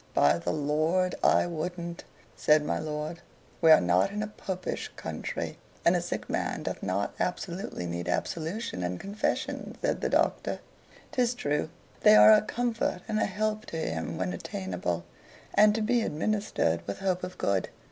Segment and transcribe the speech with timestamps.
[0.15, 2.05] "By the Lord, I wouldn't,"
[2.35, 3.21] said my lord.
[3.61, 8.09] "We are not in a popish country; and a sick man doth not absolutely need
[8.09, 10.57] absolution and confession," said the Doctor.
[11.11, 11.69] "'Tis true
[11.99, 15.05] they are a comfort and a help to him when attainable,
[15.53, 17.69] and to be administered with hope of good.